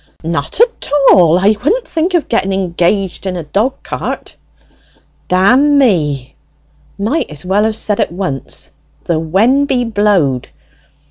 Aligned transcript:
"Not 0.23 0.59
at 0.59 0.89
all; 1.11 1.37
I 1.37 1.49
wouldn't 1.63 1.87
think 1.87 2.15
of 2.15 2.27
getting 2.27 2.51
engaged 2.53 3.27
in 3.27 3.37
a 3.37 3.43
dog 3.43 3.83
cart." 3.83 4.35
"Dammy 5.27 6.35
might 6.97 7.29
as 7.29 7.45
well 7.45 7.65
have 7.65 7.75
said 7.75 7.99
at 7.99 8.11
once, 8.11 8.71
the 9.03 9.19
when 9.19 9.65
be 9.65 9.83
blowed! 9.83 10.49